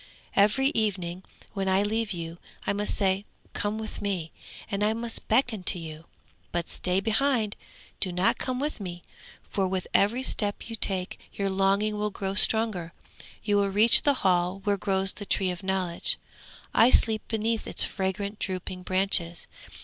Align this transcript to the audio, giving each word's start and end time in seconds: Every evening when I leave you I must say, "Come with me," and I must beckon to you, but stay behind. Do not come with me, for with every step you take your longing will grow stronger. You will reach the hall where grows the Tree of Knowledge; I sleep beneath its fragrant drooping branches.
Every 0.35 0.69
evening 0.69 1.21
when 1.53 1.69
I 1.69 1.83
leave 1.83 2.11
you 2.11 2.39
I 2.65 2.73
must 2.73 2.95
say, 2.95 3.23
"Come 3.53 3.77
with 3.77 4.01
me," 4.01 4.31
and 4.71 4.83
I 4.83 4.93
must 4.93 5.27
beckon 5.27 5.61
to 5.65 5.77
you, 5.77 6.05
but 6.51 6.67
stay 6.67 6.99
behind. 6.99 7.55
Do 7.99 8.11
not 8.11 8.39
come 8.39 8.59
with 8.59 8.79
me, 8.79 9.03
for 9.47 9.67
with 9.67 9.87
every 9.93 10.23
step 10.23 10.67
you 10.71 10.75
take 10.75 11.19
your 11.31 11.51
longing 11.51 11.99
will 11.99 12.09
grow 12.09 12.33
stronger. 12.33 12.93
You 13.43 13.57
will 13.57 13.69
reach 13.69 14.01
the 14.01 14.15
hall 14.25 14.61
where 14.63 14.75
grows 14.75 15.13
the 15.13 15.23
Tree 15.27 15.51
of 15.51 15.61
Knowledge; 15.61 16.17
I 16.73 16.89
sleep 16.89 17.21
beneath 17.27 17.67
its 17.67 17.83
fragrant 17.83 18.39
drooping 18.39 18.81
branches. 18.81 19.45